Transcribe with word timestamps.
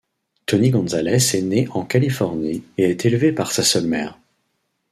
Tony 0.47 0.71
Gonzalez 0.71 1.35
est 1.35 1.43
né 1.43 1.67
en 1.73 1.85
Californie 1.85 2.63
et 2.79 2.85
est 2.89 3.05
élevé 3.05 3.31
par 3.33 3.51
sa 3.51 3.61
seule 3.61 3.85
mère. 3.85 4.17